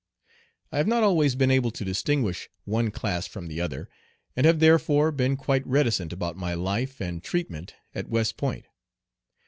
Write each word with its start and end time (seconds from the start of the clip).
I 0.71 0.77
have 0.79 0.87
not 0.87 1.03
always 1.03 1.35
been 1.35 1.51
able 1.51 1.69
to 1.69 1.85
distinguish 1.85 2.49
one 2.65 2.89
class 2.89 3.27
from 3.27 3.45
the 3.45 3.61
other, 3.61 3.87
and 4.35 4.47
have 4.47 4.57
therefore 4.57 5.11
been 5.11 5.37
quite 5.37 5.63
reticent 5.67 6.11
about 6.11 6.35
my 6.35 6.55
life 6.55 6.99
and 6.99 7.23
treatment 7.23 7.75
at 7.93 8.09
West 8.09 8.35
Point. 8.35 8.65